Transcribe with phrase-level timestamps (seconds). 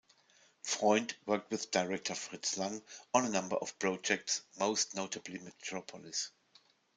[0.63, 2.81] Freund worked with director Fritz Lang
[3.13, 6.31] on a number of projects, most notably Metropolis.